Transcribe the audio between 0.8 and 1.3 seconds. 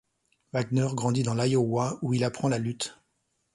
grandit